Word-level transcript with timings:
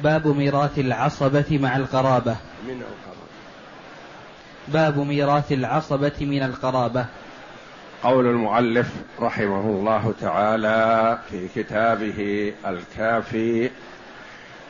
باب 0.00 0.26
ميراث 0.26 0.78
العصبة 0.78 1.58
مع 1.62 1.76
القرابة. 1.76 2.36
من 2.66 2.82
القرابة. 2.82 3.22
باب 4.68 4.98
ميراث 4.98 5.52
العصبة 5.52 6.12
من 6.20 6.42
القرابة. 6.42 7.06
قول 8.02 8.26
المؤلف 8.26 8.90
رحمه 9.20 9.60
الله 9.60 10.14
تعالى 10.20 11.18
في 11.30 11.48
كتابه 11.54 12.52
الكافي 12.66 13.70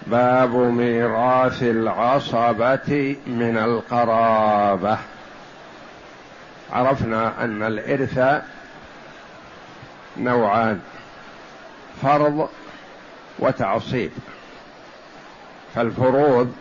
باب 0.07 0.57
ميراث 0.57 1.63
العصبة 1.63 3.17
من 3.27 3.59
القرابة. 3.59 4.99
عرفنا 6.73 7.45
أن 7.45 7.63
الإرث 7.63 8.43
نوعان 10.19 10.81
فرض 12.03 12.49
وتعصيب. 13.39 14.11
فالفروض 15.75 16.53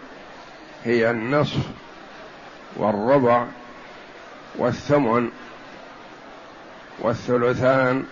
هي 0.84 1.12
النصف 1.12 1.60
والربع 2.76 3.46
والثمن 4.56 5.30
والثلثان 7.00 8.06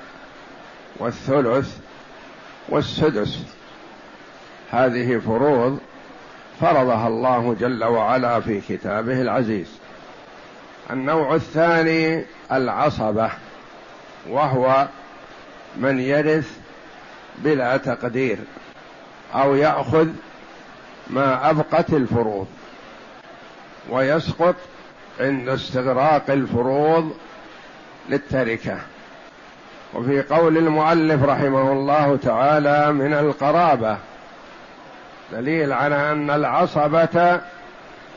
والثلث 0.98 1.78
والسدس. 2.70 3.40
هذه 4.72 5.18
فروض 5.18 5.80
فرضها 6.62 7.08
الله 7.08 7.56
جل 7.60 7.84
وعلا 7.84 8.40
في 8.40 8.62
كتابه 8.62 9.22
العزيز. 9.22 9.68
النوع 10.92 11.36
الثاني 11.36 12.26
العصبة 12.52 13.32
وهو 14.30 14.88
من 15.78 16.00
يرث 16.00 16.58
بلا 17.38 17.78
تقدير 17.78 18.38
أو 19.34 19.56
يأخذ 19.56 20.08
ما 21.10 21.50
أبقت 21.50 21.94
الفروض 21.94 22.48
ويسقط 23.90 24.56
عند 25.20 25.50
استغراق 25.50 26.24
الفروض 26.30 27.18
للتركة. 28.10 28.78
وفي 29.94 30.22
قول 30.22 30.58
المؤلف 30.58 31.24
رحمه 31.24 31.72
الله 31.72 32.20
تعالى 32.24 32.92
من 32.92 33.14
القرابة 33.14 33.98
دليل 35.32 35.74
على 35.74 36.12
أن 36.12 36.30
العصبة 36.30 37.42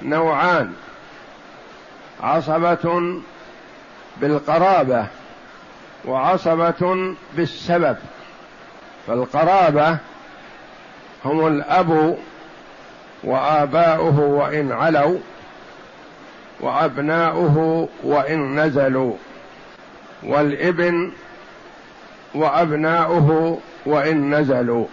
نوعان. 0.03 0.73
عصبة 2.21 3.21
بالقرابة 4.17 5.07
وعصبة 6.05 7.15
بالسبب. 7.37 7.97
فالقرابة 9.07 9.99
هم 11.25 11.47
الأب 11.47 12.19
وآباؤه 13.25 14.21
وإن 14.21 14.73
علوا 14.73 15.19
وأبناؤه 16.61 17.89
وإن 18.03 18.61
نزلوا 18.61 19.15
والإبن 20.23 21.13
وأبناؤه 22.35 23.59
وإن 23.87 24.35
نزلوا. 24.35 24.87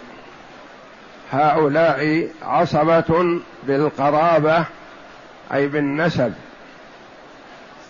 هؤلاء 1.31 2.27
عصبة 2.43 3.39
بالقرابة 3.63 4.65
أي 5.53 5.67
بالنسب. 5.67 6.33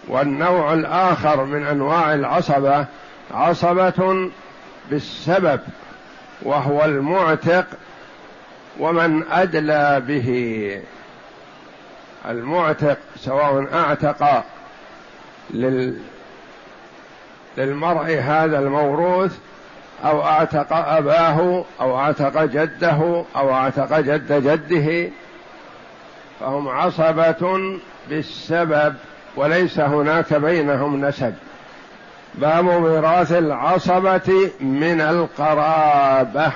والنوع 0.08 0.74
الآخر 0.74 1.46
من 1.46 1.66
أنواع 1.66 2.14
العصبة 2.14 2.86
عصبة 3.32 4.30
بالسبب 4.90 5.60
وهو 6.42 6.86
المعتق 6.86 7.66
ومن 8.80 9.24
أدلى 9.32 10.02
به 10.08 10.82
المعتق 12.30 12.98
سواء 13.16 13.68
أعتق 13.74 14.44
لل 15.50 16.00
للمرء 17.58 18.20
هذا 18.20 18.60
الموروث 18.60 19.38
أو 20.06 20.24
أعتق 20.24 20.74
أباه 20.74 21.66
أو 21.82 22.00
أعتق 22.00 22.44
جده 22.44 23.24
أو 23.36 23.54
أعتق 23.54 24.00
جد 24.00 24.34
جده 24.34 25.10
فهم 26.40 26.68
عصبة 26.68 27.60
بالسبب 28.10 28.96
وليس 29.36 29.80
هناك 29.80 30.34
بينهم 30.34 31.06
نسب. 31.06 31.34
باب 32.36 32.66
ميراث 32.66 33.32
العصبة 33.32 34.52
من 34.60 35.02
القرابة. 35.02 36.52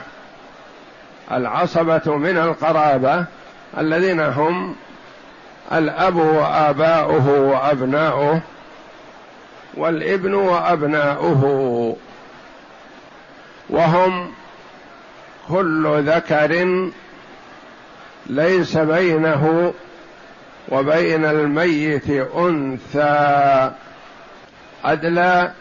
العصبة 1.31 2.17
من 2.17 2.38
القرابة 2.38 3.25
الذين 3.78 4.19
هم 4.19 4.75
الأب 5.72 6.16
وآباؤه 6.16 7.29
وأبناؤه 7.29 8.41
والابن 9.73 10.34
وأبناؤه. 10.34 11.95
وهم 13.69 14.31
كل 15.50 16.03
ذكر 16.09 16.66
ليس 18.25 18.78
بينه 18.78 19.73
وبين 20.69 21.25
الميت 21.25 22.09
أنثى 22.35 23.72
أدلى 24.85 25.51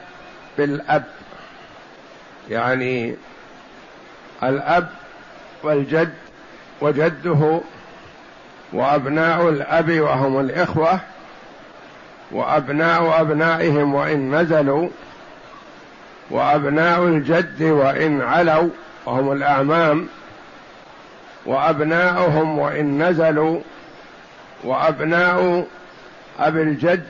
بالأب. 0.59 1.05
يعني 2.51 3.17
الأب 4.43 4.89
والجد 5.63 6.13
وجده 6.81 7.61
وأبناء 8.73 9.49
الأب 9.49 10.01
وهم 10.01 10.41
الإخوة 10.41 11.01
وأبناء 12.33 13.21
أبنائهم 13.21 13.95
وإن 13.95 14.35
نزلوا 14.35 14.89
وأبناء 16.31 17.03
الجد 17.03 17.63
وإن 17.63 18.21
علوا 18.21 18.69
وهم 19.07 19.33
الأعمام 19.33 20.09
وأبناؤهم 21.47 22.59
وإن 22.59 23.03
نزلوا 23.03 23.61
وأبناء 24.65 25.67
أبي 26.39 26.63
الجد 26.63 27.05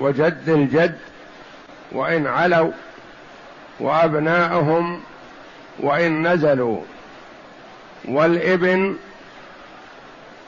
وجد 0.00 0.48
الجد 0.48 0.98
وإن 1.92 2.26
علوا 2.26 2.70
وأبناؤهم 3.80 5.00
وإن 5.80 6.26
نزلوا 6.32 6.80
والإبن 8.08 8.96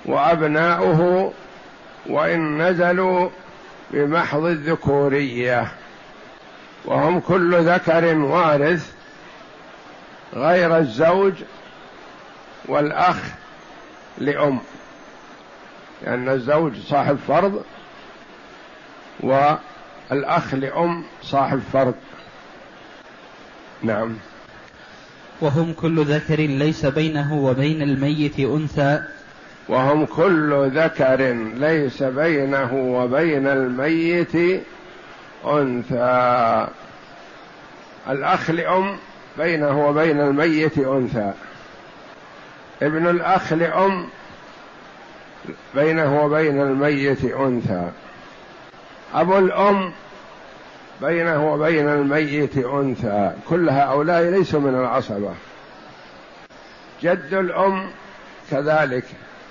وأبناؤه 0.05 1.33
وإن 2.07 2.63
نزلوا 2.63 3.31
بمحض 3.91 4.45
الذكورية 4.45 5.73
وهم 6.85 7.21
كل 7.21 7.55
ذكر 7.55 8.19
وارث 8.19 8.93
غير 10.35 10.77
الزوج 10.77 11.35
والأخ 12.69 13.17
لأم 14.19 14.61
لأن 16.03 16.29
الزوج 16.29 16.77
صاحب 16.77 17.19
فرض 17.29 17.65
والأخ 19.21 20.55
لأم 20.55 21.05
صاحب 21.23 21.63
فرض. 21.73 21.95
نعم. 23.83 24.17
وهم 25.41 25.73
كل 25.73 26.05
ذكر 26.05 26.41
ليس 26.41 26.87
بينه 26.87 27.35
وبين 27.35 27.83
الميت 27.83 28.41
أنثى. 28.41 29.03
وهم 29.69 30.07
كل 30.07 30.71
ذكر 30.75 31.23
ليس 31.55 32.03
بينه 32.03 32.75
وبين 32.75 33.47
الميت 33.47 34.63
أنثى. 35.47 36.67
الأخ 38.09 38.51
لأم 38.51 38.97
بينه 39.39 39.89
وبين 39.89 40.21
الميت 40.21 40.79
أنثى. 40.79 41.33
ابن 42.83 43.07
الأخ 43.07 43.53
لأم 43.53 44.07
بينه 45.75 46.25
وبين 46.25 46.63
الميت 46.63 47.25
أنثى. 47.25 47.91
أبو 49.15 49.39
الأم 49.39 49.93
بينه 51.03 51.53
وبين 51.53 51.89
الميت 51.89 52.57
أنثى. 52.57 53.33
كل 53.49 53.71
هؤلاء 53.71 54.23
ليسوا 54.23 54.61
من 54.61 54.75
العصبة. 54.75 55.35
جد 57.03 57.35
الأم 57.35 57.91
كذلك 58.51 59.05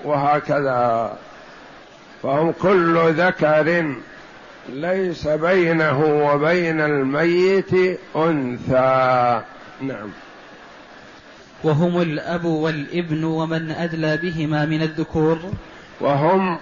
وهكذا. 0.03 1.17
فهم 2.23 2.51
كل 2.51 3.13
ذكر 3.13 3.95
ليس 4.69 5.27
بينه 5.27 6.29
وبين 6.31 6.81
الميت 6.81 7.99
أنثى. 8.15 9.41
نعم. 9.81 10.09
وهم 11.63 12.01
الأب 12.01 12.45
والابن 12.45 13.23
ومن 13.23 13.71
أدلى 13.71 14.17
بهما 14.17 14.65
من 14.65 14.81
الذكور. 14.81 15.39
وهم 16.01 16.57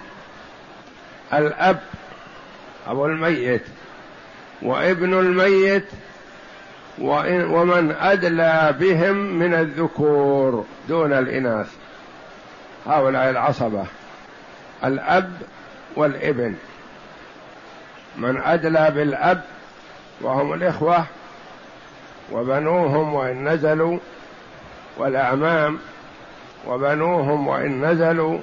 الأب 1.34 1.80
ابو 2.86 3.06
الميت. 3.06 3.62
وابن 4.62 5.18
الميت 5.18 5.84
ومن 6.98 7.96
أدلى 8.00 8.74
بهم 8.80 9.16
من 9.16 9.54
الذكور 9.54 10.64
دون 10.88 11.12
الإناث. 11.12 11.68
هؤلاء 12.86 13.30
العصبة 13.30 13.84
الأب 14.84 15.32
والابن. 15.96 16.54
من 18.16 18.40
أدلى 18.40 18.90
بالأب 18.90 19.42
وهم 20.20 20.52
الإخوة 20.52 21.04
وبنوهم 22.32 23.14
وإن 23.14 23.48
نزلوا 23.48 23.98
والأعمام 24.98 25.78
وبنوهم 26.66 27.48
وإن 27.48 27.84
نزلوا 27.84 28.38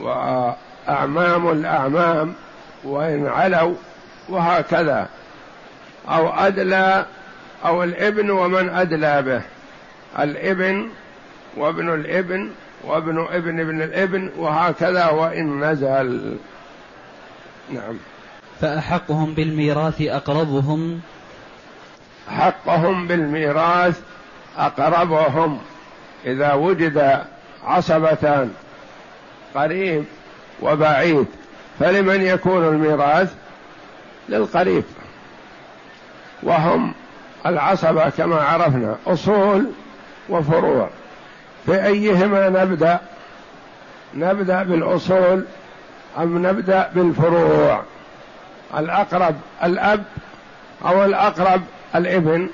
وأعمام 0.00 1.50
الأعمام 1.50 2.34
وإن 2.84 3.26
علوا. 3.26 3.74
وهكذا. 4.28 5.08
أو 6.08 6.28
أدلى 6.28 7.06
أو 7.64 7.84
الإبن 7.84 8.30
ومن 8.30 8.68
أدلى 8.68 9.22
به. 9.22 9.42
الإبن 10.22 10.88
وابن 11.56 11.94
الإبن 11.94 12.50
وابن 12.84 13.26
ابن 13.30 13.60
ابن 13.60 13.82
الإبن 13.82 14.30
وهكذا 14.36 15.08
وإن 15.08 15.64
نزل. 15.64 16.36
نعم. 17.70 17.96
فأحقهم 18.60 19.34
بالميراث 19.34 20.00
أقربهم. 20.00 21.00
حقهم 22.28 23.06
بالميراث 23.06 24.00
أقربهم. 24.58 25.58
إذا 26.26 26.52
وجد 26.52 27.24
عصبتان 27.64 28.54
قريب 29.54 30.04
وبعيد 30.62 31.26
فلمن 31.78 32.22
يكون 32.22 32.68
الميراث؟ 32.68 33.34
للقريب. 34.32 34.84
وهم 36.42 36.94
العصبة 37.46 38.08
كما 38.08 38.36
عرفنا 38.36 38.96
أصول 39.06 39.66
وفروع. 40.28 40.88
بأيهما 41.68 42.48
نبدأ؟ 42.48 43.00
نبدأ 44.14 44.62
بالأصول 44.62 45.44
أم 46.18 46.46
نبدأ 46.46 46.90
بالفروع؟ 46.94 47.82
الأقرب 48.78 49.34
الأب 49.64 50.04
أو 50.84 51.04
الأقرب 51.04 51.62
الإبن؟ 51.94 52.48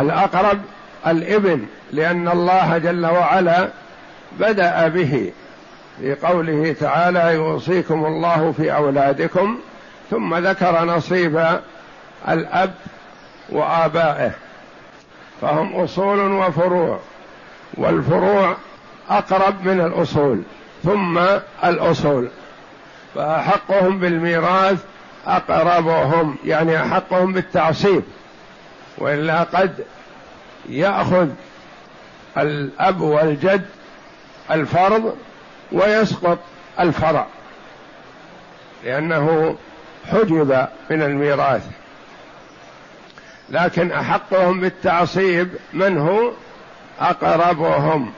الأقرب 0.00 0.58
الإبن 1.06 1.66
لأن 1.92 2.28
الله 2.28 2.78
جل 2.78 3.06
وعلا 3.06 3.68
بدأ 4.40 4.88
به. 4.88 5.32
في 6.00 6.14
قوله 6.14 6.76
تعالى 6.80 7.34
يوصيكم 7.34 8.06
الله 8.06 8.54
في 8.56 8.74
أولادكم 8.74 9.58
ثم 10.12 10.34
ذكر 10.34 10.84
نصيب 10.84 11.60
الأب 12.28 12.74
وآبائه. 13.48 14.32
فهم 15.40 15.76
أصول 15.76 16.32
وفروع 16.32 16.98
والفروع 17.74 18.56
أقرب 19.10 19.66
من 19.66 19.80
الأصول 19.80 20.42
ثم 20.84 21.18
الأصول. 21.64 22.28
فأحقهم 23.14 23.98
بالميراث 23.98 24.84
أقربهم 25.26 26.36
يعني 26.44 26.82
أحقهم 26.82 27.32
بالتعصيب. 27.32 28.02
وإلا 28.98 29.42
قد 29.42 29.84
يأخذ 30.68 31.28
الأب 32.38 33.00
والجد 33.00 33.66
الفرض 34.50 35.16
ويسقط 35.72 36.38
الفرع 36.80 37.26
لأنه 38.84 39.56
حجب 40.10 40.66
من 40.90 41.02
الميراث. 41.02 41.66
لكن 43.50 43.92
أحقهم 43.92 44.60
بالتعصيب 44.60 45.48
من 45.72 45.98
هو؟ 45.98 46.30
أقربهم. 47.00 48.12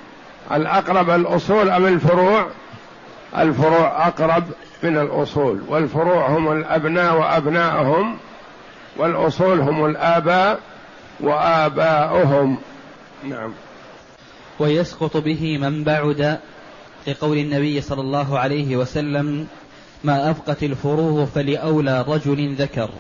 الأقرب 0.53 1.11
الأصول 1.11 1.71
أم 1.71 1.87
الفروع؟ 1.87 2.47
الفروع 3.39 4.07
أقرب 4.07 4.45
من 4.83 4.99
الأصول. 4.99 5.61
والفروع 5.69 6.29
هم 6.29 6.53
الأبناء 6.53 7.17
وأبناءهم 7.17 8.17
والأصول 8.97 9.61
هم 9.61 9.87
الآباء 9.87 10.61
وآباؤهم. 11.21 12.59
نعم. 13.25 13.53
ويسقط 14.59 15.17
به 15.17 15.59
من 15.59 15.85
بعد 15.85 16.39
لقول 17.07 17.39
النبي 17.39 17.81
صلى 17.81 18.01
الله 18.01 18.39
عليه 18.39 18.77
وسلم 18.77 19.47
ما 20.05 20.31
أبقت 20.31 20.63
الفروض 20.63 21.29
فلأولى 21.35 22.05
رجل 22.09 22.55
ذكر. 22.55 22.91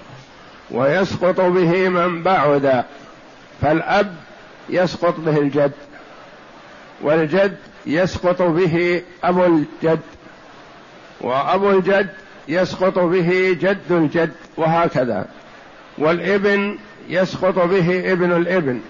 ويسقط 0.70 1.40
به 1.40 1.88
من 1.88 2.22
بعد 2.22 2.84
فالأب 3.60 4.14
يسقط 4.68 5.20
به 5.20 5.38
الجد 5.38 5.72
والجد 7.02 7.56
يسقط 7.86 8.42
به 8.42 9.02
أبو 9.24 9.44
الجد 9.44 10.00
وأبو 11.20 11.70
الجد 11.70 12.08
يسقط 12.48 12.98
به 12.98 13.56
جد 13.60 13.92
الجد 13.92 14.32
وهكذا. 14.56 15.26
والإبن 15.98 16.78
يسقط 17.08 17.58
به 17.58 18.12
ابن 18.12 18.32
الإبن 18.32 18.80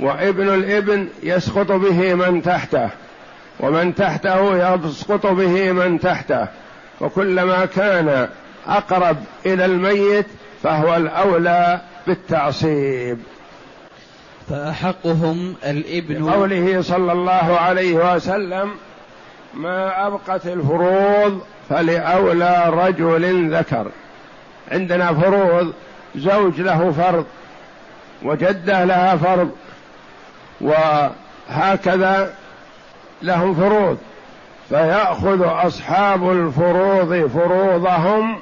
وابن 0.00 0.54
الإبن 0.54 1.08
يسقط 1.22 1.72
به 1.72 2.14
من 2.14 2.42
تحته 2.42 2.90
ومن 3.60 3.94
تحته 3.94 4.74
يسقط 4.86 5.26
به 5.26 5.72
من 5.72 6.00
تحته. 6.00 6.48
وكلما 7.00 7.64
كان 7.64 8.28
أقرب 8.66 9.16
إلى 9.46 9.64
الميت 9.64 10.26
فهو 10.62 10.96
الأولى 10.96 11.80
بالتعصيب. 12.06 13.18
فأحقهم 14.50 15.54
الإبن. 15.64 16.30
قوله 16.30 16.82
صلى 16.82 17.12
الله 17.12 17.58
عليه 17.58 18.14
وسلم 18.14 18.70
ما 19.54 20.06
أبقت 20.06 20.46
الفروض 20.46 21.40
فلأولى 21.68 22.64
رجل 22.68 23.54
ذكر. 23.56 23.90
عندنا 24.70 25.14
فروض 25.14 25.72
زوج 26.16 26.60
له 26.60 26.92
فرض 26.92 27.26
وجدة 28.22 28.84
لها 28.84 29.16
فرض 29.16 29.50
وهكذا 30.60 32.34
لهم 33.22 33.54
فروض. 33.54 33.98
فيأخذ 34.70 35.42
أصحاب 35.44 36.30
الفروض 36.30 37.26
فروضهم 37.26 38.38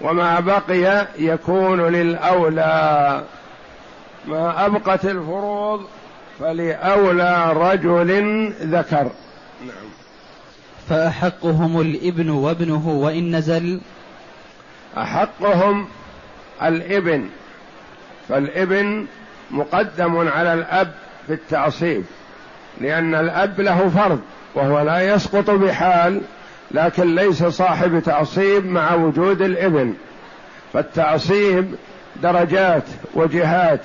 وما 0.00 0.40
بقي 0.40 1.06
يكون 1.18 1.80
للأولى. 1.80 3.24
ما 4.26 4.66
أبقت 4.66 5.04
الفروض 5.04 5.80
فلأولى 6.40 7.52
رجل 7.52 8.10
ذكر. 8.62 9.10
نعم. 9.66 9.88
فأحقهم 10.88 11.80
الإبن 11.80 12.30
وابنه 12.30 12.88
وإن 12.88 13.36
نزل. 13.36 13.80
أحقهم 14.98 15.88
الإبن. 16.62 17.28
فالإبن 18.28 19.06
مقدم 19.50 20.28
على 20.28 20.54
الأب 20.54 20.92
في 21.26 21.32
التعصيب 21.32 22.04
لأن 22.80 23.14
الأب 23.14 23.60
له 23.60 23.88
فرض. 23.88 24.20
وهو 24.54 24.80
لا 24.80 25.14
يسقط 25.14 25.50
بحال 25.50 26.20
لكن 26.70 27.14
ليس 27.14 27.44
صاحب 27.44 28.02
تعصيب 28.02 28.66
مع 28.66 28.94
وجود 28.94 29.42
الإبن. 29.42 29.94
فالتعصيب 30.72 31.74
درجات 32.22 32.84
وجهات 33.14 33.80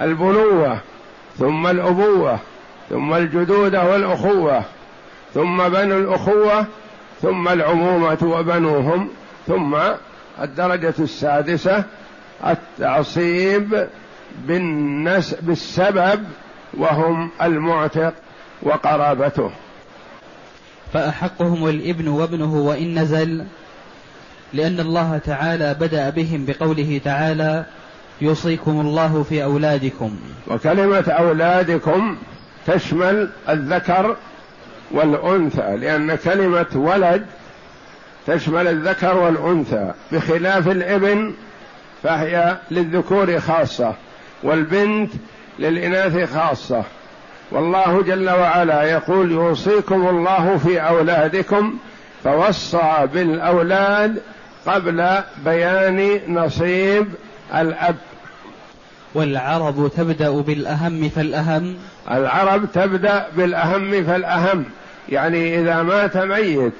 البنوة 0.00 0.78
ثم 1.38 1.66
الأبوة 1.66 2.38
ثم 2.90 3.14
الجدوده 3.14 3.84
والأخوة 3.84 4.62
ثم 5.34 5.68
بنو 5.68 5.98
الأخوة 5.98 6.66
ثم 7.22 7.48
العمومة 7.48 8.18
وبنوهم 8.22 9.08
ثم 9.46 9.76
الدرجة 10.42 10.94
السادسة 10.98 11.84
التعصيب 12.46 13.88
بالنس 14.46 15.34
بالسبب 15.34 16.24
وهم 16.74 17.30
المعتق 17.42 18.14
وقرابته. 18.62 19.50
فأحقهم 20.94 21.68
الإبن 21.68 22.08
وابنه 22.08 22.54
وإن 22.54 22.98
نزل 22.98 23.44
لأن 24.52 24.80
الله 24.80 25.18
تعالى 25.18 25.74
بدأ 25.74 26.10
بهم 26.10 26.46
بقوله 26.46 27.00
تعالى 27.04 27.64
يوصيكم 28.20 28.80
الله 28.80 29.22
في 29.22 29.44
أولادكم. 29.44 30.16
وكلمة 30.46 31.04
أولادكم 31.08 32.16
تشمل 32.66 33.30
الذكر 33.48 34.16
والأنثى 34.90 35.76
لأن 35.76 36.14
كلمة 36.14 36.66
ولد 36.74 37.26
تشمل 38.26 38.68
الذكر 38.68 39.16
والأنثى 39.16 39.92
بخلاف 40.12 40.68
الإبن 40.68 41.34
فهي 42.02 42.56
للذكور 42.70 43.40
خاصة 43.40 43.94
والبنت 44.42 45.12
للإناث 45.58 46.34
خاصة. 46.34 46.84
والله 47.50 48.02
جل 48.02 48.30
وعلا 48.30 48.82
يقول 48.82 49.32
يوصيكم 49.32 50.08
الله 50.08 50.56
في 50.56 50.80
أولادكم 50.80 51.74
فوصى 52.24 53.08
بالأولاد 53.14 54.22
قبل 54.66 55.08
بيان 55.44 56.20
نصيب 56.28 57.06
الأب. 57.54 57.96
والعرب 59.14 59.90
تبدأ 59.96 60.30
بالأهم 60.30 61.08
فالأهم. 61.08 61.76
العرب 62.10 62.72
تبدأ 62.74 63.26
بالأهم 63.36 64.04
فالأهم 64.04 64.64
يعني 65.08 65.60
إذا 65.60 65.82
مات 65.82 66.16
ميت 66.16 66.72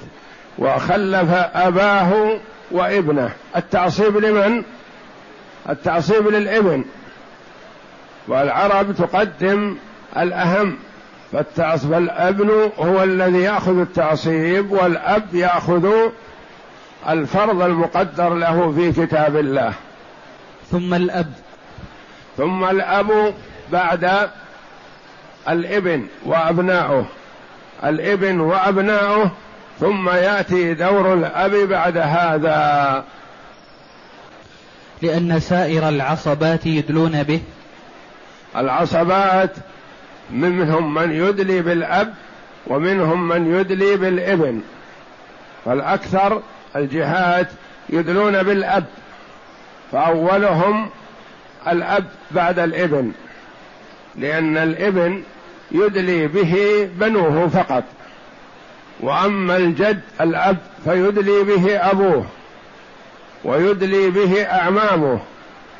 وخلف 0.57 1.31
أباه 1.53 2.39
وابنه. 2.71 3.29
التعصيب 3.55 4.17
لمن؟ 4.17 4.63
التعصيب 5.69 6.27
للابن. 6.27 6.85
والعرب 8.27 8.95
تقدم 8.95 9.75
الأهم 10.17 10.77
فالأبن 11.65 12.71
هو 12.79 13.03
الذي 13.03 13.41
يأخذ 13.41 13.79
التعصيب 13.79 14.71
والأب 14.71 15.35
يأخذ 15.35 15.89
الفرض 17.09 17.61
المقدر 17.61 18.33
له 18.33 18.71
في 18.71 19.05
كتاب 19.05 19.37
الله. 19.37 19.73
ثم 20.71 20.93
الأب. 20.93 21.31
ثم 22.37 22.63
الأب 22.63 23.33
بعد 23.71 24.29
الإبن 25.49 26.07
وأبناؤه. 26.25 27.05
الإبن 27.83 28.39
وأبناؤه 28.39 29.31
ثم 29.79 30.09
يأتي 30.09 30.73
دور 30.73 31.13
الأب 31.13 31.51
بعد 31.51 31.97
هذا. 31.97 33.03
لأن 35.01 35.39
سائر 35.39 35.89
العصبات 35.89 36.65
يدلون 36.65 37.23
به. 37.23 37.41
العصبات 38.55 39.51
منهم 40.31 40.93
من 40.93 41.11
يدلي 41.11 41.61
بالأب 41.61 42.13
ومنهم 42.67 43.27
من 43.27 43.55
يدلي 43.59 43.95
بالابن. 43.95 44.61
فالأكثر 45.65 46.41
الجهات 46.75 47.47
يدلون 47.89 48.43
بالأب 48.43 48.85
فأولهم 49.91 50.89
الأب 51.67 52.05
بعد 52.31 52.59
الابن 52.59 53.11
لأن 54.15 54.57
الابن 54.57 55.23
يدلي 55.71 56.27
به 56.27 56.87
بنوه 56.95 57.47
فقط. 57.47 57.83
وأما 58.99 59.57
الجد 59.57 60.01
الأب 60.21 60.57
فيدلي 60.83 61.43
به 61.43 61.77
أبوه 61.91 62.25
ويدلي 63.43 64.09
به 64.09 64.43
أعمامه 64.43 65.19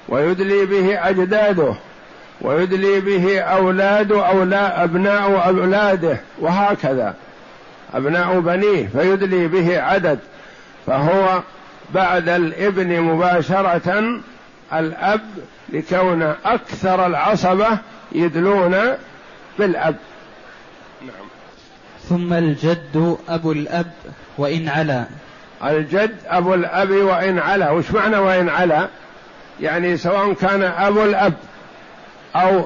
ويدلي 0.09 0.65
به 0.65 1.09
أجداده. 1.09 1.75
ويدلي 2.41 2.99
به 2.99 3.39
أولاد 3.39 4.11
أولاد 4.11 4.71
أبناء 4.83 5.47
أولاده 5.47 6.17
وهكذا. 6.39 7.13
أبناء 7.93 8.39
بنيه 8.39 8.87
فيدلي 8.87 9.47
به 9.47 9.81
عدد. 9.81 10.19
فهو 10.87 11.41
بعد 11.93 12.29
الابن 12.29 13.01
مباشرة 13.01 14.19
الأب 14.73 15.21
لكون 15.69 16.33
أكثر 16.45 17.05
العصبة 17.05 17.67
يدلون 18.11 18.75
بالأب. 19.59 19.95
نعم. 21.01 21.25
ثم 22.09 22.33
الجد 22.33 23.17
أبو 23.29 23.51
الأب 23.51 23.91
وإن 24.37 24.69
علا. 24.69 25.05
الجد 25.63 26.15
أبو 26.27 26.53
الأب 26.53 26.89
وإن 26.89 27.39
علا. 27.39 27.71
وش 27.71 27.91
معنى 27.91 28.17
وإن 28.17 28.49
علا؟ 28.49 28.87
يعني 29.61 29.97
سواء 29.97 30.33
كان 30.33 30.63
أبو 30.63 31.03
الأب 31.03 31.33
أو 32.35 32.65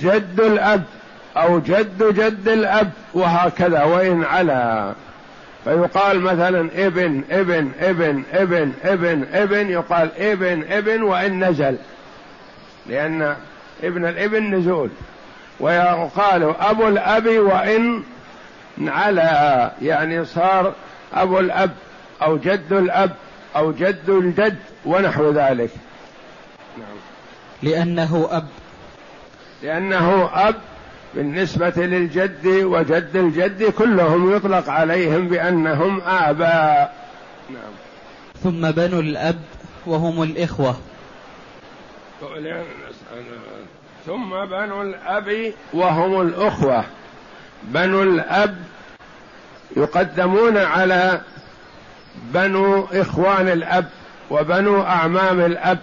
جد 0.00 0.40
الأب 0.40 0.84
أو 1.36 1.58
جد 1.58 2.02
جد 2.14 2.48
الأب 2.48 2.90
وهكذا 3.14 3.84
وإن 3.84 4.24
علا. 4.24 4.92
فيقال 5.64 6.20
مثلا 6.20 6.68
ابن 6.74 7.22
ابن 7.30 7.72
ابن 7.80 8.22
ابن 8.32 8.72
ابن 8.84 9.24
ابن 9.32 9.70
يقال 9.70 10.10
ابن 10.18 10.64
ابن 10.72 11.02
وإن 11.02 11.44
نزل. 11.44 11.76
لأن 12.86 13.36
ابن 13.82 14.06
الابن 14.06 14.54
نزول. 14.54 14.90
ويقال 15.60 16.54
أبو 16.60 16.88
الأب 16.88 17.26
وإن 17.26 18.02
على 18.86 19.70
يعني 19.82 20.24
صار 20.24 20.72
أبو 21.14 21.38
الأب 21.38 21.70
أو 22.22 22.36
جد 22.36 22.72
الأب 22.72 23.10
أو 23.56 23.72
جد 23.72 24.08
الجد 24.08 24.58
ونحو 24.84 25.30
ذلك. 25.30 25.70
نعم. 26.78 26.96
لأنه 27.62 28.28
أب. 28.30 28.46
لأنه 29.62 30.30
أب 30.48 30.54
بالنسبة 31.14 31.72
للجد 31.76 32.46
وجد 32.46 33.10
الجد 33.14 33.64
كلهم 33.64 34.36
يطلق 34.36 34.70
عليهم 34.70 35.28
بأنهم 35.28 36.00
آباء. 36.00 36.94
نعم. 37.50 37.72
ثم 38.42 38.70
بنو 38.70 39.00
الأب 39.00 39.38
وهم 39.86 40.22
الإخوة. 40.22 40.76
ثم 44.06 44.44
بنو 44.44 44.82
الأب 44.82 45.52
وهم 45.72 46.20
الأخوة. 46.20 46.84
بنو 47.62 48.02
الأب 48.02 48.56
يقدمون 49.76 50.58
على 50.58 51.20
بنو 52.16 52.84
إخوان 52.84 53.48
الأب 53.48 53.88
وبنو 54.30 54.82
أعمام 54.82 55.40
الأب. 55.40 55.78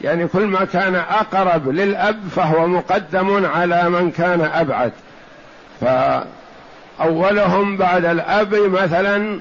يعني 0.00 0.26
كل 0.26 0.46
ما 0.46 0.64
كان 0.64 0.94
أقرب 0.94 1.68
للأب 1.68 2.28
فهو 2.36 2.66
مقدم 2.66 3.46
على 3.46 3.90
من 3.90 4.10
كان 4.10 4.40
أبعد. 4.40 4.92
فأولهم 5.80 7.76
بعد 7.76 8.04
الأب 8.04 8.54
مثلا 8.54 9.40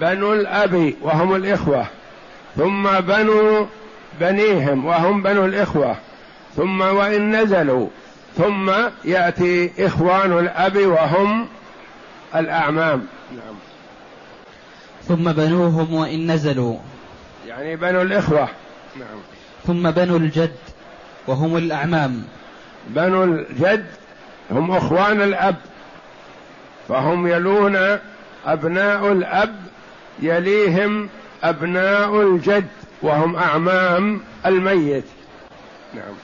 بنو 0.00 0.32
الأب 0.32 0.94
وهم 1.02 1.34
الإخوة 1.34 1.86
ثم 2.56 3.00
بنو 3.00 3.66
بنيهم 4.20 4.84
وهم 4.84 5.22
بنو 5.22 5.44
الإخوة 5.44 5.96
ثم 6.56 6.80
وإن 6.80 7.36
نزلوا 7.42 7.88
ثم 8.36 8.72
يأتي 9.04 9.72
إخوان 9.86 10.38
الأب 10.38 10.76
وهم 10.76 11.48
الأعمام. 12.34 13.06
نعم 13.32 13.54
ثم 15.08 15.32
بنوهم 15.32 15.94
وإن 15.94 16.30
نزلوا. 16.30 16.76
يعني 17.46 17.76
بنو 17.76 18.02
الإخوة. 18.02 18.48
نعم. 18.96 19.18
ثم 19.66 19.90
بنو 19.90 20.16
الجد 20.16 20.56
وهم 21.26 21.56
الأعمام. 21.56 22.24
بنو 22.88 23.24
الجد 23.24 23.86
هم 24.50 24.70
أخوان 24.70 25.22
الأب 25.22 25.56
فهم 26.88 27.26
يلون 27.26 27.98
أبناء 28.46 29.12
الأب 29.12 29.56
يليهم 30.22 31.08
أبناء 31.42 32.22
الجد 32.22 32.66
وهم 33.02 33.36
أعمام 33.36 34.20
الميت. 34.46 35.04
نعم. 35.94 36.14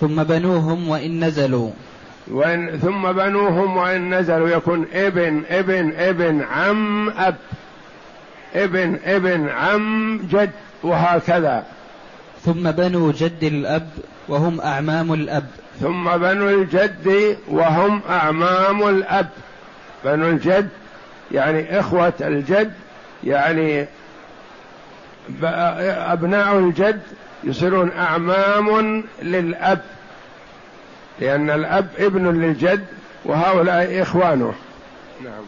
ثم 0.00 0.22
بنوهم 0.22 0.88
وإن 0.88 1.24
نزلوا. 1.24 1.70
وإن 2.30 2.78
ثم 2.78 3.12
بنوهم 3.12 3.76
وإن 3.76 4.14
نزلوا. 4.14 4.48
يكون 4.48 4.86
ابن 4.92 5.42
ابن 5.50 5.92
ابن 5.96 6.42
عم 6.42 7.10
أب. 7.10 7.36
ابن 8.54 8.98
ابن 9.04 9.48
عم 9.48 10.18
جد 10.18 10.50
وهكذا. 10.82 11.64
ثم 12.44 12.70
بنو 12.70 13.10
جد 13.10 13.44
الأب 13.44 13.88
وهم 14.28 14.60
أعمام 14.60 15.12
الأب. 15.12 15.46
ثم 15.80 16.16
بنو 16.16 16.48
الجد 16.48 17.36
وهم 17.48 18.00
أعمام 18.10 18.88
الأب. 18.88 19.28
بنو 20.04 20.28
الجد 20.28 20.68
يعني 21.32 21.80
إخوة 21.80 22.12
الجد 22.20 22.72
يعني 23.24 23.86
أبناء 26.12 26.58
الجد 26.58 27.00
يصيرون 27.44 27.90
أعمام 27.92 29.04
للأب 29.22 29.80
لأن 31.20 31.50
الأب 31.50 31.88
ابن 31.98 32.40
للجد 32.40 32.84
وهؤلاء 33.24 34.02
إخوانه. 34.02 34.54
نعم. 35.24 35.44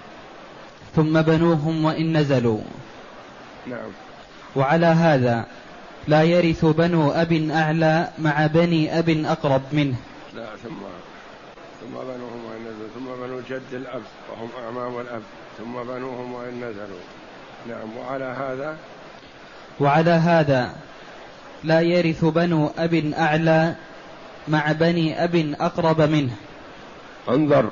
ثم 0.97 1.23
بنوهم 1.23 1.85
وإن 1.85 2.17
نزلوا. 2.17 2.61
نعم. 3.67 3.91
وعلى 4.57 4.87
هذا 4.87 5.45
لا 6.09 6.23
يرث 6.23 6.65
بنو 6.65 7.11
أب 7.11 7.33
أعلى 7.51 8.09
مع 8.19 8.47
بني 8.47 8.99
أب 8.99 9.09
أقرب 9.09 9.63
منه. 9.73 9.97
لا 10.37 10.47
ثم 10.63 10.81
ثم 11.81 11.95
بنوهم 11.95 12.41
وإن 12.49 12.61
نزلوا 12.61 12.89
ثم 12.95 13.27
بنو 13.27 13.41
جد 13.41 13.73
الأب 13.73 14.03
وهم 14.31 14.49
أعمام 14.65 15.01
الأب 15.01 15.23
ثم 15.59 15.73
بنوهم 15.73 16.33
وإن 16.33 16.55
نزلوا. 16.57 17.05
نعم 17.69 17.97
وعلى 17.97 18.25
هذا؟ 18.25 18.77
وعلى 19.81 20.11
هذا 20.11 20.75
لا 21.65 21.81
يرث 21.81 22.25
بنو 22.25 22.71
أب 22.79 23.13
أعلى 23.19 23.75
مع 24.49 24.73
بني 24.73 25.25
أب 25.25 25.55
أقرب 25.61 26.01
منه. 26.01 26.37
انظر 27.29 27.71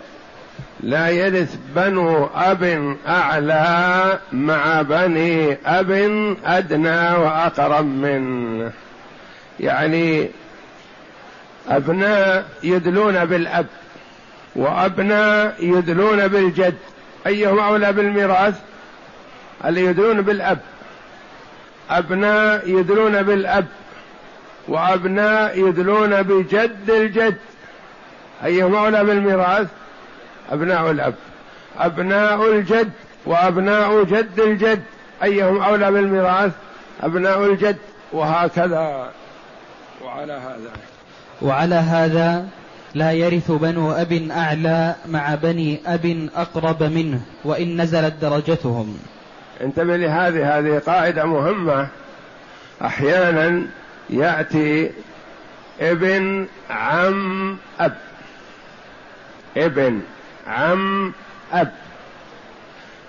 لا 0.81 1.09
يرث 1.09 1.57
بنو 1.77 2.27
أب 2.35 2.97
أعلى 3.09 4.19
مع 4.33 4.83
بني 4.83 5.59
أب 5.67 5.91
أدنى 6.45 7.17
وأقرب 7.17 7.85
منه 7.85 8.73
يعني 9.61 10.31
أبناء 11.69 12.49
يدلون 12.63 13.25
بالأب 13.25 13.67
وأبناء 14.57 15.55
يدلون 15.61 16.29
بالجد. 16.29 16.75
أيهم 17.27 17.59
أولى 17.59 17.93
بالميراث؟ 17.93 18.55
اللي 19.65 19.85
يدلون 19.85 20.23
بالأب. 20.23 20.59
أبناء 21.91 22.63
يدلون 22.71 23.23
بالأب 23.23 23.67
وأبناء 24.69 25.69
يدلون 25.69 26.23
بجد 26.23 26.91
الجد. 26.91 27.39
أيهم 28.45 28.75
أولى 28.75 29.05
بالميراث؟ 29.05 29.69
أبناء 30.53 30.91
الأب. 30.91 31.15
أبناء 31.79 32.53
الجد 32.53 32.91
وأبناء 33.27 34.05
جد 34.05 34.41
الجد. 34.41 34.83
أيهم 35.23 35.63
أولى 35.63 35.93
بالميراث؟ 35.93 36.53
أبناء 37.01 37.45
الجد. 37.45 37.77
وهكذا. 38.13 39.11
وعلى 40.05 40.33
هذا. 40.33 40.71
وعلى 41.43 41.75
هذا 41.75 42.49
لا 42.95 43.13
يرث 43.13 43.51
بنو 43.51 43.93
أب 43.93 44.29
أعلى 44.31 44.95
مع 45.07 45.35
بني 45.35 45.81
أب 45.87 46.29
أقرب 46.37 46.83
منه 46.83 47.21
وإن 47.45 47.81
نزلت 47.81 48.15
درجتهم. 48.23 48.99
انتبه 49.61 49.97
لهذه. 49.97 50.59
هذه 50.59 50.79
قاعدة 50.87 51.25
مهمة. 51.25 51.89
أحيانا 52.85 53.67
يأتي 54.11 54.91
ابن 55.81 56.47
عم 56.71 57.57
أب. 57.81 57.97
ابن. 59.57 60.01
عم 60.47 61.13
أب. 61.53 61.73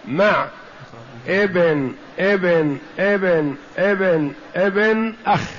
مع. 0.05 0.47
ابن 1.27 1.95
ابن 2.19 2.77
ابن 2.99 3.55
ابن 3.77 4.33
ابن 4.55 5.13
أخ. 5.25 5.49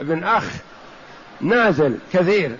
ابن 0.00 0.24
أخ. 0.24 0.44
نازل 1.40 1.98
كثير. 2.12 2.56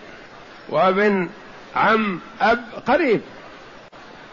وابن 0.69 1.29
عم 1.77 2.21
أب 2.41 2.65
قريب. 2.87 3.21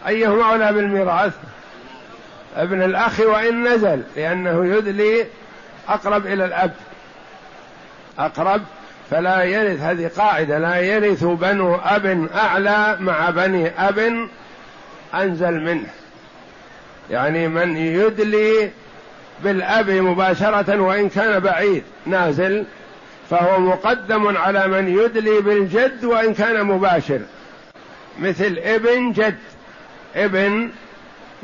أيهما 0.08 0.52
أولى 0.52 0.74
بالميراث؟ 0.74 1.34
ابن 2.56 2.82
الأخ 2.82 3.20
وإن 3.20 3.68
نزل 3.68 4.04
لأنه 4.16 4.66
يدلي 4.66 5.28
أقرب 5.88 6.28
إلى 6.28 6.46
الأب. 6.46 6.74
أقرب 8.20 8.62
فلا 9.14 9.44
يرث 9.44 9.80
هذه 9.80 10.12
قاعدة 10.18 10.60
لا 10.60 10.76
يرث 10.76 11.24
بنو 11.24 11.76
أب 11.76 12.28
أعلى 12.36 12.98
مع 13.00 13.30
بني 13.30 13.68
أب 13.68 14.28
أنزل 15.14 15.62
منه. 15.62 15.88
يعني 17.10 17.48
من 17.48 17.78
يدلي 17.78 18.72
بالأب 19.44 19.90
مباشرة 19.90 20.82
وإن 20.82 21.10
كان 21.10 21.40
بعيد 21.40 21.84
نازل 22.06 22.66
فهو 23.30 23.60
مقدم 23.60 24.38
على 24.38 24.68
من 24.68 25.00
يدلي 25.00 25.42
بالجد 25.42 26.06
وإن 26.06 26.34
كان 26.34 26.64
مباشر. 26.64 27.20
مثل 28.20 28.60
ابن 28.64 29.12
جد 29.12 29.40
ابن 30.16 30.70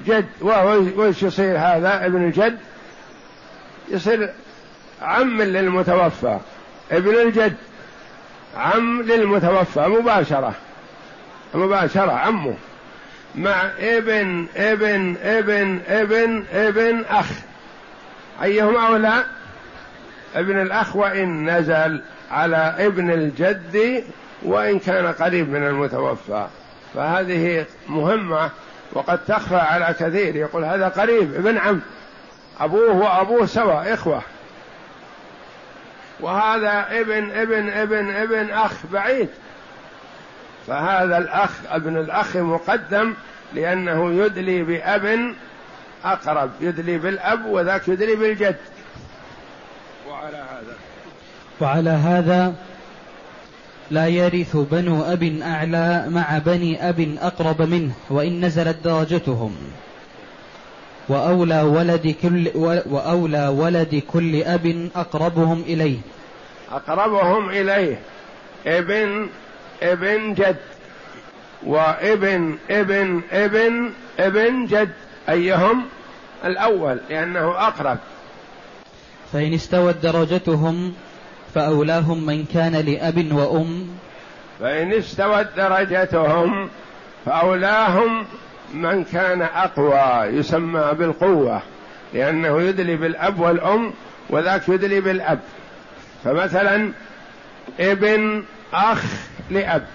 جد 0.05 0.25
وهو 0.41 0.81
وش 0.97 1.23
يصير 1.23 1.57
هذا؟ 1.57 2.05
ابن 2.05 2.25
الجد 2.25 2.57
يصير 3.89 4.29
عم 5.01 5.41
للمتوفى. 5.41 6.39
ابن 6.91 7.15
الجد 7.15 7.55
عم 8.57 9.01
للمتوفى 9.01 9.87
مباشرة 9.87 10.53
مباشرة 11.53 12.11
عمه 12.11 12.55
مع 13.35 13.69
ابن 13.79 14.45
ابن 14.55 15.15
ابن 15.23 15.79
ابن 15.87 16.43
ابن 16.51 17.05
أخ. 17.09 17.25
أيهما 18.43 18.87
أولى 18.87 19.23
ابن 20.35 20.61
الأخ 20.61 20.95
وإن 20.95 21.49
نزل 21.49 22.01
على 22.31 22.75
ابن 22.79 23.11
الجد 23.11 24.03
وإن 24.43 24.79
كان 24.79 25.13
قريب 25.13 25.49
من 25.49 25.63
المتوفى. 25.63 26.47
فهذه 26.95 27.65
مهمة 27.87 28.49
وقد 28.93 29.19
تخفى 29.25 29.55
على 29.55 29.95
كثير 29.99 30.35
يقول 30.35 30.65
هذا 30.65 30.87
قريب 30.87 31.35
ابن 31.35 31.57
عم 31.57 31.81
أبوه 32.59 32.95
وأبوه 32.95 33.45
سوا 33.45 33.93
إخوة. 33.93 34.21
وهذا 36.21 36.87
ابن 36.91 37.31
ابن 37.31 37.69
ابن 37.69 38.09
ابن 38.09 38.51
أخ 38.51 38.73
بعيد. 38.91 39.29
فهذا 40.67 41.17
الأخ 41.17 41.51
ابن 41.69 41.97
الأخ 41.97 42.37
مقدم 42.37 43.13
لأنه 43.53 44.13
يدلي 44.25 44.63
بأب 44.63 45.33
أقرب. 46.05 46.51
يدلي 46.61 46.97
بالأب 46.97 47.45
وذاك 47.45 47.87
يدلي 47.87 48.15
بالجد. 48.15 48.55
وعلى 50.09 50.37
هذا. 50.37 50.75
وعلى 51.61 51.89
هذا 51.89 52.53
لا 53.91 54.07
يرث 54.07 54.57
بنو 54.57 55.03
أب 55.03 55.39
أعلى 55.43 56.05
مع 56.09 56.37
بني 56.37 56.89
أب 56.89 57.17
أقرب 57.21 57.61
منه 57.61 57.91
وإن 58.09 58.45
نزلت 58.45 58.77
درجتهم. 58.83 59.55
وأولى 61.09 61.61
ولد 61.61 62.15
كل 62.21 62.51
وأولى 62.85 63.47
ولد 63.47 64.03
كل 64.07 64.43
أب 64.43 64.89
أقربهم 64.95 65.61
إليه. 65.61 65.97
أقربهم 66.71 67.49
إليه. 67.49 67.99
ابن 68.67 69.27
ابن 69.83 70.33
جد. 70.33 70.55
وابن 71.65 72.57
ابن 72.69 73.21
ابن 73.31 73.91
ابن 74.19 74.65
جد 74.65 74.91
أيهم؟ 75.29 75.83
الأول 76.45 76.99
لأنه 77.09 77.67
أقرب. 77.67 77.97
فإن 79.33 79.53
استوت 79.53 79.95
درجتهم 79.95 80.93
فأولاهم 81.55 82.25
من 82.25 82.45
كان 82.45 82.75
لأب 82.75 83.31
وأم. 83.33 83.87
فإن 84.59 84.93
استوت 84.93 85.47
درجتهم 85.57 86.69
فأولاهم 87.25 88.25
من 88.73 89.03
كان 89.03 89.41
أقوى 89.41 90.37
يسمى 90.37 90.93
بالقوة 90.93 91.61
لأنه 92.13 92.61
يدلي 92.61 92.95
بالأب 92.95 93.39
والأم 93.39 93.93
وذاك 94.29 94.69
يدلي 94.69 95.01
بالأب. 95.01 95.39
فمثلا 96.23 96.91
ابن 97.79 98.43
أخ 98.73 99.03
لأب. 99.49 99.87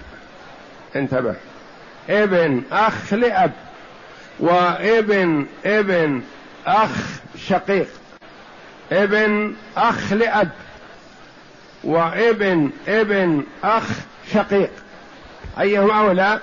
انتبه. 0.95 1.35
ابن 2.09 2.63
أخ 2.71 3.13
لأب. 3.13 3.51
وابن 4.39 5.45
ابن 5.65 6.21
أخ 6.67 6.91
شقيق. 7.47 7.87
ابن 8.91 9.55
أخ 9.77 10.13
لأب. 10.13 10.49
وابن 11.83 12.69
ابن 12.87 13.43
أخ 13.63 13.89
شقيق. 14.33 14.71
أيهم 15.59 15.91
أولى 15.91 16.39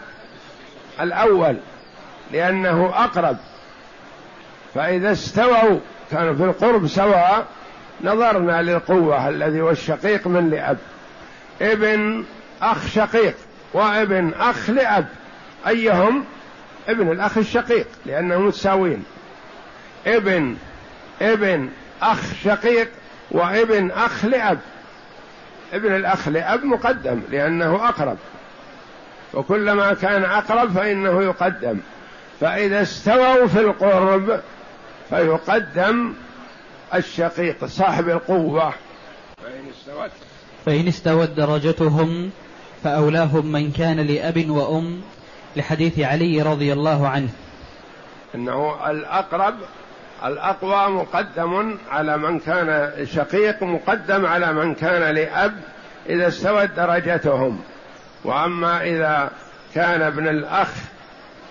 الأول. 1.00 1.56
لأنه 2.32 2.92
أقرب. 2.94 3.36
فإذا 4.74 5.12
استووا 5.12 5.78
كانوا 6.10 6.34
في 6.34 6.44
القرب 6.44 6.86
سواء 6.86 7.46
نظرنا 8.04 8.62
للقوة 8.62 9.28
الذي 9.28 9.60
هو 9.60 9.70
الشقيق 9.70 10.26
من 10.26 10.50
لأب. 10.50 10.78
ابن 11.62 12.24
أخ 12.62 12.86
شقيق 12.86 13.34
وابن 13.74 14.32
أخ 14.40 14.70
لأب. 14.70 15.06
أيهم؟ 15.66 16.24
ابن 16.88 17.12
الأخ 17.12 17.38
الشقيق 17.38 17.86
لأنهم 18.06 18.46
متساوين 18.46 19.04
ابن 20.06 20.56
ابن 21.22 21.68
أخ 22.02 22.34
شقيق 22.44 22.88
وابن 23.30 23.90
أخ 23.90 24.24
لأب. 24.24 24.58
ابن 25.72 25.96
الأخ 25.96 26.28
لأب 26.28 26.64
مقدم 26.64 27.20
لأنه 27.30 27.88
أقرب. 27.88 28.16
وكلما 29.34 29.94
كان 29.94 30.24
أقرب 30.24 30.72
فإنه 30.72 31.22
يقدم. 31.22 31.78
فإذا 32.42 32.82
استووا 32.82 33.46
في 33.46 33.60
القرب 33.60 34.40
فيقدم 35.08 36.14
الشقيق 36.94 37.64
صاحب 37.64 38.08
القوة. 38.08 38.70
فإن 39.42 39.64
استوت. 39.70 40.10
فإن 40.66 40.88
استوت 40.88 41.28
درجتهم 41.28 42.30
فأولاهم 42.84 43.52
من 43.52 43.72
كان 43.72 44.00
لأب 44.00 44.50
وأم 44.50 45.02
لحديث 45.56 45.98
علي 45.98 46.42
رضي 46.42 46.72
الله 46.72 47.08
عنه. 47.08 47.28
إنه 48.34 48.90
الأقرب 48.90 49.54
الأقوى 50.24 50.88
مقدم 50.88 51.78
على 51.90 52.18
من 52.18 52.38
كان 52.38 52.92
شقيق 53.06 53.62
مقدم 53.62 54.26
على 54.26 54.52
من 54.52 54.74
كان 54.74 55.14
لأب 55.14 55.54
إذا 56.08 56.28
استوت 56.28 56.70
درجتهم. 56.70 57.60
وأما 58.24 58.82
إذا 58.82 59.30
كان 59.74 60.02
ابن 60.02 60.28
الأخ 60.28 60.91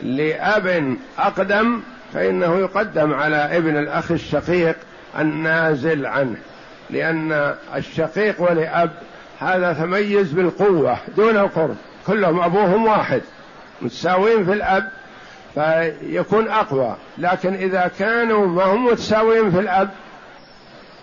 لأب 0.01 0.97
أقدم 1.19 1.81
فإنه 2.13 2.59
يقدم 2.59 3.13
على 3.13 3.57
ابن 3.57 3.77
الأخ 3.77 4.11
الشقيق 4.11 4.75
النازل 5.19 6.05
عنه 6.05 6.37
لأن 6.89 7.55
الشقيق 7.75 8.41
ولأب 8.41 8.91
هذا 9.39 9.73
تميز 9.73 10.31
بالقوة 10.31 10.97
دون 11.17 11.37
القرب 11.37 11.75
كلهم 12.07 12.41
أبوهم 12.41 12.85
واحد 12.87 13.21
متساوين 13.81 14.45
في 14.45 14.53
الأب 14.53 14.89
فيكون 15.53 16.47
أقوى 16.47 16.95
لكن 17.17 17.53
إذا 17.53 17.91
كانوا 17.99 18.47
ما 18.47 18.63
هم 18.63 18.85
متساوين 18.85 19.51
في 19.51 19.59
الأب 19.59 19.89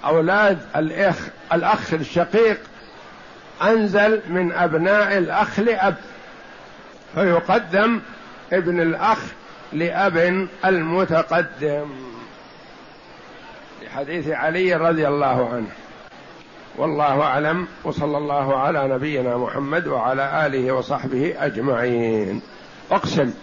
أولاد 0.04 0.58
الأخ 0.76 1.16
الأخ 1.52 1.94
الشقيق 1.94 2.58
أنزل 3.62 4.20
من 4.28 4.52
أبناء 4.52 5.18
الأخ 5.18 5.60
لأب 5.60 5.94
فيقدم 7.14 8.00
ابن 8.52 8.80
الأخ 8.80 9.18
لأب 9.72 10.48
المتقدم. 10.64 11.90
لحديث 13.82 14.28
علي 14.28 14.74
رضي 14.74 15.08
الله 15.08 15.48
عنه. 15.54 15.70
والله 16.76 17.22
أعلم 17.22 17.68
وصلى 17.84 18.18
الله 18.18 18.58
على 18.58 18.88
نبينا 18.88 19.36
محمد 19.36 19.86
وعلى 19.86 20.46
آله 20.46 20.72
وصحبه 20.72 21.34
أجمعين. 21.38 22.42
أقسم. 22.90 23.34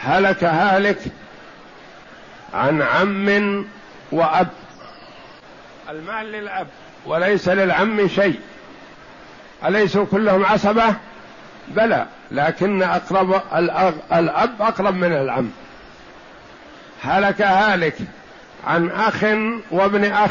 هلك 0.00 0.44
هالك 0.44 0.98
عن 2.54 2.82
عم 2.82 3.64
وأب. 4.12 4.48
المال 5.90 6.32
للأب 6.32 6.66
وليس 7.06 7.48
للعم 7.48 8.08
شيء. 8.08 8.40
أليسوا 9.64 10.04
كلهم 10.04 10.44
عصبة؟ 10.44 10.94
بلى. 11.68 12.06
لكن 12.30 12.82
أقرب 12.82 13.42
الأب 14.12 14.62
أقرب 14.62 14.94
من 14.94 15.12
العم. 15.12 15.50
هلك 17.02 17.42
هالك 17.42 17.96
عن 18.66 18.90
أخ 18.90 19.24
وابن 19.70 20.12
أخ. 20.12 20.30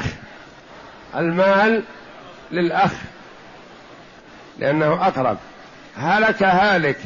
المال 1.16 1.84
للأخ 2.52 2.92
لأنه 4.60 5.08
أقرب. 5.08 5.38
هلك 5.98 6.44
هالك 6.44 6.98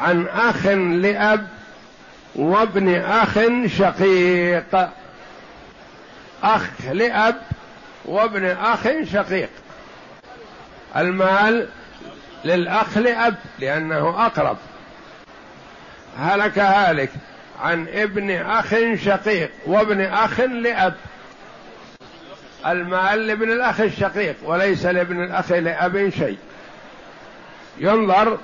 عن 0.00 0.26
أخ 0.26 0.66
لأب 0.66 1.48
وابن 2.34 2.94
أخ 2.94 3.38
شقيق. 3.66 4.88
أخ 6.42 6.70
لأب 6.92 7.36
وابن 8.04 8.46
أخ 8.46 8.82
شقيق. 9.12 9.50
المال 10.96 11.68
للأخ 12.44 12.98
لأب 12.98 13.34
لأنه 13.58 14.26
أقرب. 14.26 14.56
هلك 16.18 16.58
هالك 16.58 17.10
عن 17.60 17.88
ابن 17.88 18.30
أخ 18.30 18.74
شقيق 19.04 19.50
وابن 19.66 20.00
أخ 20.00 20.40
لأب. 20.40 20.94
المال 22.66 23.26
لابن 23.26 23.52
الأخ 23.52 23.80
الشقيق 23.80 24.36
وليس 24.42 24.86
لابن 24.86 25.22
الأخ 25.24 25.52
لأب 25.52 26.10
شيء. 26.18 26.38
ينظر 27.78 28.38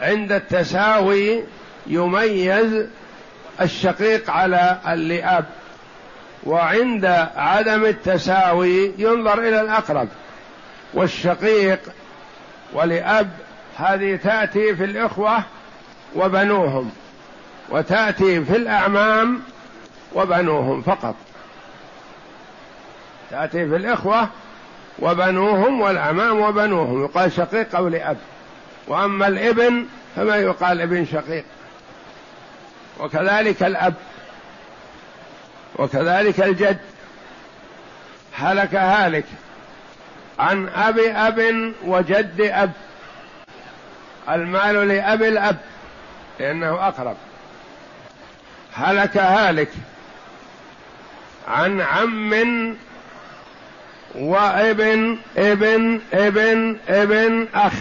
عند 0.00 0.32
التساوي 0.32 1.42
يميز 1.86 2.86
الشقيق 3.60 4.30
على 4.30 4.78
اللئاب 4.88 5.44
وعند 6.44 7.04
عدم 7.36 7.84
التساوي 7.84 8.92
ينظر 8.98 9.38
إلى 9.38 9.60
الأقرب 9.60 10.08
والشقيق 10.94 11.80
ولأب 12.72 13.30
هذه 13.76 14.16
تأتي 14.16 14.76
في 14.76 14.84
الإخوة 14.84 15.42
وبنوهم 16.14 16.90
وتأتي 17.70 18.44
في 18.44 18.56
الأعمام 18.56 19.42
وبنوهم 20.14 20.82
فقط. 20.82 21.14
تأتي 23.30 23.68
في 23.68 23.76
الإخوة 23.76 24.28
وبنوهم 24.98 25.80
والأعمام 25.80 26.40
وبنوهم 26.40 27.04
يقال 27.04 27.32
شقيق 27.32 27.76
أو 27.76 27.88
لأب. 27.88 28.16
وأما 28.88 29.28
الإبن 29.28 29.86
فما 30.16 30.36
يقال 30.36 30.80
إبن 30.80 31.06
شقيق. 31.06 31.44
وكذلك 33.00 33.62
الأب 33.62 33.94
وكذلك 35.76 36.40
الجد. 36.40 36.78
هلك 38.36 38.74
هالك. 38.74 39.24
عن 40.38 40.68
أب 40.68 40.98
أب 40.98 41.72
وجد 41.84 42.40
أب. 42.40 42.72
المال 44.28 44.88
لأب 44.88 45.22
الأب 45.22 45.56
لأنه 46.40 46.88
أقرب. 46.88 47.16
هلك 48.74 49.16
هالك 49.16 49.68
عن 51.48 51.80
عم 51.80 52.76
وابن 54.14 55.18
ابن 55.36 56.00
ابن 56.12 56.78
ابن 56.88 57.48
أخ. 57.54 57.72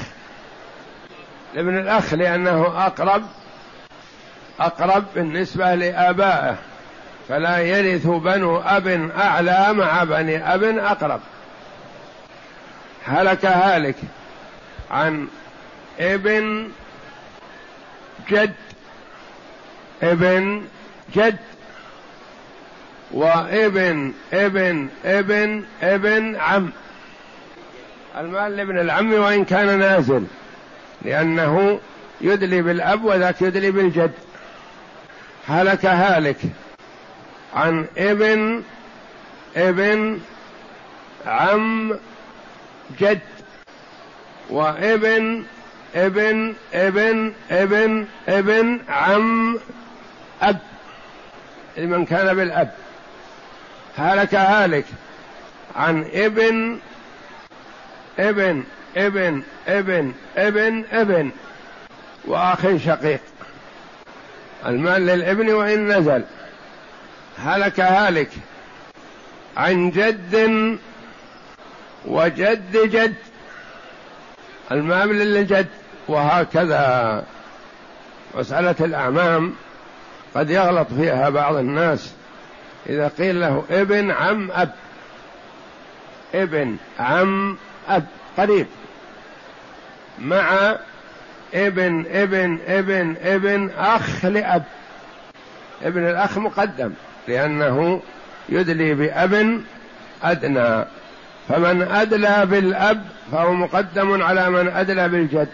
ابن 1.55 1.77
الأخ 1.77 2.13
لأنه 2.13 2.85
أقرب 2.85 3.23
أقرب 4.59 5.05
بالنسبة 5.15 5.75
لآبائه 5.75 6.55
فلا 7.29 7.57
يرث 7.57 8.07
بنو 8.07 8.57
أب 8.59 9.11
أعلى 9.17 9.73
مع 9.73 10.03
بني 10.03 10.53
أب 10.53 10.63
أقرب. 10.63 11.19
هلك 13.05 13.45
هالك 13.45 13.95
عن 14.91 15.27
ابن 15.99 16.69
جد 18.29 18.53
ابن 20.03 20.63
جد. 21.15 21.37
وابن 23.11 24.13
ابن 24.33 24.89
ابن 25.05 25.63
ابن 25.83 26.35
عم. 26.35 26.69
المال 28.17 28.57
لابن 28.57 28.79
العم 28.79 29.13
وإن 29.13 29.45
كان 29.45 29.79
نازل 29.79 30.25
لأنه 31.01 31.79
يدلي 32.21 32.61
بالأب 32.61 33.03
وذاك 33.03 33.41
يدلي 33.41 33.71
بالجد. 33.71 34.11
هلك 35.47 35.85
هالك 35.85 36.37
عن 37.53 37.85
ابن 37.97 38.63
ابن 39.55 40.19
عم 41.25 41.93
جد 42.99 43.19
وابن 44.49 45.43
ابن 45.95 46.53
ابن 46.73 47.33
ابن 47.49 48.07
ابن 48.27 48.79
عم 48.89 49.59
أب. 50.41 50.59
لمن 51.77 52.05
كان 52.05 52.35
بالأب. 52.35 52.71
هلك 53.97 54.35
هالك. 54.35 54.85
عن 55.75 56.05
ابن 56.13 56.79
ابن 58.19 58.63
ابن 58.97 59.43
ابن 59.67 60.13
ابن 60.37 60.83
ابن. 60.91 61.31
وأخ 62.25 62.77
شقيق. 62.85 63.21
المال 64.65 65.05
للابن 65.05 65.53
وإن 65.53 65.97
نزل. 65.97 66.23
هلك 67.37 67.79
هالك. 67.79 68.29
عن 69.57 69.91
جد 69.91 70.35
وجد 72.07 72.77
جد. 72.77 73.15
المال 74.71 75.09
للجد 75.09 75.67
وهكذا. 76.07 77.23
مسألة 78.35 78.75
الأعمام 78.79 79.55
قد 80.35 80.49
يغلط 80.49 80.87
فيها 80.93 81.29
بعض 81.29 81.55
الناس. 81.55 82.13
إذا 82.89 83.07
قيل 83.07 83.41
له 83.41 83.63
ابن 83.69 84.11
عم 84.11 84.51
أب. 84.51 84.71
ابن 86.35 86.77
عم 86.99 87.57
أب 87.89 88.05
قريب. 88.37 88.67
مع 90.19 90.75
ابن 91.53 92.05
ابن 92.09 92.59
ابن 92.67 93.15
ابن 93.21 93.69
أخ 93.77 94.25
لأب. 94.25 94.63
ابن 95.83 96.07
الأخ 96.07 96.37
مقدم 96.37 96.93
لأنه 97.27 98.01
يدلي 98.49 98.93
بأب 98.93 99.61
أدنى. 100.23 100.85
فمن 101.49 101.81
أدلى 101.81 102.45
بالأب 102.45 103.05
فهو 103.31 103.53
مقدم 103.53 104.23
على 104.23 104.49
من 104.49 104.67
أدلى 104.67 105.09
بالجد. 105.09 105.47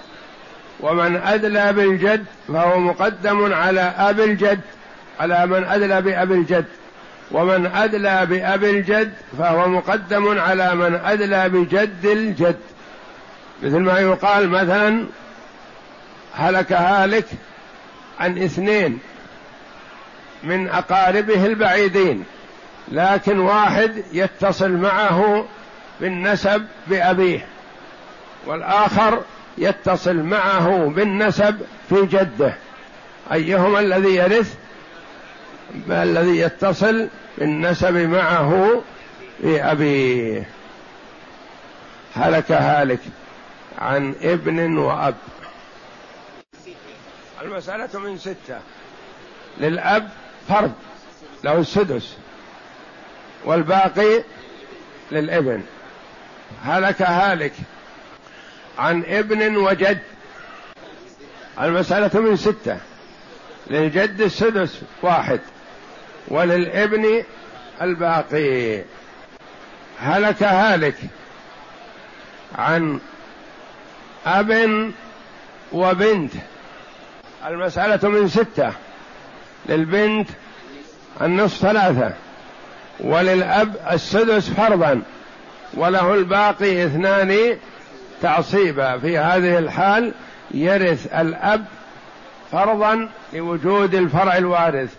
ومن 0.79 1.15
أدلى 1.15 1.73
بالجد 1.73 2.25
فهو 2.47 2.79
مقدم 2.79 3.53
على 3.53 3.81
أب 3.81 4.19
الجد 4.19 4.59
على 5.19 5.45
من 5.45 5.63
أدلى 5.63 6.01
بأب 6.01 6.31
الجد. 6.31 6.65
ومن 7.31 7.65
أدلى 7.65 8.25
بأب 8.25 8.63
الجد 8.63 9.13
فهو 9.37 9.67
مقدم 9.67 10.39
على 10.39 10.75
من 10.75 10.95
أدلى 10.95 11.49
بجد 11.49 12.05
الجد. 12.05 12.59
مثل 13.63 13.79
ما 13.79 13.99
يقال 13.99 14.49
مثلا 14.49 15.05
هلك 16.33 16.71
هالك 16.71 17.25
عن 18.19 18.37
اثنين 18.37 18.99
من 20.43 20.67
أقاربه 20.67 21.45
البعيدين 21.45 22.23
لكن 22.91 23.39
واحد 23.39 24.03
يتصل 24.13 24.71
معه 24.71 25.45
بالنسب 26.01 26.65
بأبيه 26.87 27.47
والآخر 28.45 29.23
يتصل 29.57 30.15
معه 30.15 30.91
بالنسب 30.95 31.61
في 31.89 32.05
جده. 32.05 32.53
أيهما 33.31 33.79
الذي 33.79 34.15
يرث؟ 34.15 34.55
الذي 35.89 36.37
يتصل 36.39 37.07
بالنسب 37.37 37.93
معه 37.93 38.81
في 39.41 39.63
أبيه. 39.63 40.47
هلك 42.15 42.51
هالك 42.51 42.99
عن 43.77 44.15
ابن 44.21 44.77
وأب. 44.77 45.15
المسألة 47.41 47.99
من 47.99 48.17
ستة. 48.17 48.59
للأب 49.59 50.09
فرض 50.49 50.71
له 51.43 51.59
السدس 51.59 52.17
والباقي 53.45 54.23
للابن. 55.11 55.63
هلك 56.63 57.01
هالك. 57.01 57.53
عن 58.79 59.03
ابن 59.07 59.55
وجد. 59.55 59.99
المسألة 61.61 62.21
من 62.21 62.35
ستة. 62.35 62.77
للجد 63.67 64.21
السدس 64.21 64.81
واحد 65.01 65.39
وللابن 66.27 67.23
الباقي. 67.81 68.83
هلك 69.99 70.43
هالك. 70.43 70.95
عن 72.55 72.99
أب 74.25 74.91
وبنت. 75.71 76.33
المسألة 77.45 78.09
من 78.09 78.27
ستة. 78.27 78.71
للبنت 79.69 80.29
النصف 81.21 81.61
ثلاثة 81.61 82.13
وللأب 82.99 83.75
السدس 83.91 84.49
فرضا. 84.49 85.01
وله 85.73 86.13
الباقي 86.13 86.85
اثنان 86.85 87.57
تعصيبا. 88.21 88.97
في 88.97 89.17
هذه 89.17 89.57
الحال 89.57 90.13
يرث 90.51 91.13
الأب 91.13 91.65
فرضا 92.51 93.09
لوجود 93.33 93.95
الفرع 93.95 94.37
الوارث 94.37 94.89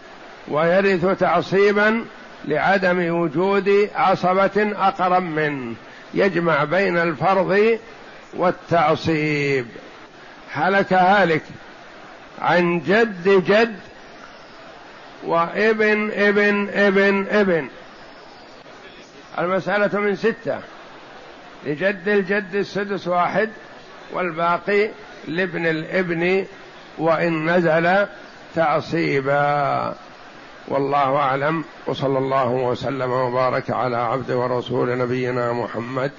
ويرث 0.49 1.07
تعصيبا 1.19 2.05
لعدم 2.45 3.15
وجود 3.15 3.91
عصبة 3.95 4.73
أقرب 4.77 5.23
منه 5.23 5.75
يجمع 6.15 6.65
بين 6.65 6.99
الفرض 6.99 7.79
والتعصيب. 8.35 9.67
هلك 10.53 10.93
هالك 10.93 11.43
عن 12.41 12.81
جد 12.81 13.29
جد 13.29 13.77
وابن 15.27 16.11
ابن 16.13 16.69
ابن 16.69 17.27
ابن. 17.31 17.69
المسألة 19.38 20.01
من 20.01 20.16
ستة. 20.16 20.61
لجد 21.66 22.09
الجد 22.09 22.55
السدس 22.55 23.09
واحد 23.09 23.51
والباقي 24.12 24.90
لابن 25.29 25.66
الابن 25.66 26.47
وإن 26.99 27.51
نزل 27.51 28.07
تعصيبا. 28.55 29.95
والله 30.68 31.16
أعلم 31.16 31.64
وصلى 31.87 32.18
الله 32.18 32.49
وسلم 32.49 33.11
وبارك 33.11 33.71
على 33.71 33.97
عبد 33.97 34.31
ورسول 34.31 34.99
نبينا 34.99 35.53
محمد 35.53 36.11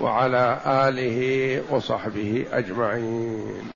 وعلى 0.00 0.60
آله 0.66 1.62
وصحبه 1.70 2.46
أجمعين. 2.52 3.70